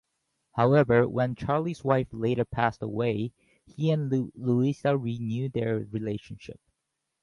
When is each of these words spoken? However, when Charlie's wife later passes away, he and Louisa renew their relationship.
However, 0.53 1.07
when 1.07 1.35
Charlie's 1.35 1.83
wife 1.83 2.07
later 2.11 2.43
passes 2.43 2.81
away, 2.81 3.33
he 3.67 3.91
and 3.91 4.11
Louisa 4.33 4.97
renew 4.97 5.47
their 5.49 5.77
relationship. 5.91 6.59